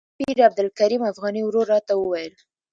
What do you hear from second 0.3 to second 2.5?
عبدالکریم افغاني ورور راته وویل.